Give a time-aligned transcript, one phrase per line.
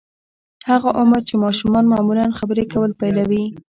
[0.69, 3.45] هغه عمر چې ماشومان معمولاً خبرې کول پيلوي.